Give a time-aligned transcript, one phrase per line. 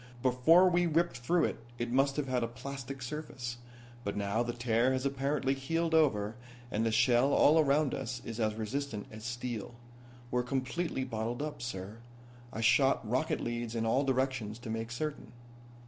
[0.23, 3.57] Before we ripped through it it must have had a plastic surface.
[4.03, 6.33] But now the tear has apparently healed over,
[6.71, 9.75] and the shell all around us is as resistant as steel.
[10.31, 11.99] We're completely bottled up, sir.
[12.51, 15.33] I shot rocket leads in all directions to make certain."